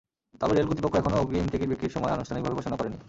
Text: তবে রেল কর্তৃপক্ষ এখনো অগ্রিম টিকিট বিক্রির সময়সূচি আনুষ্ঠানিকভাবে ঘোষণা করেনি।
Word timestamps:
তবে 0.41 0.53
রেল 0.53 0.67
কর্তৃপক্ষ 0.69 0.95
এখনো 1.01 1.15
অগ্রিম 1.21 1.45
টিকিট 1.51 1.69
বিক্রির 1.71 1.95
সময়সূচি 1.95 2.15
আনুষ্ঠানিকভাবে 2.17 2.57
ঘোষণা 2.59 2.77
করেনি। 2.79 2.97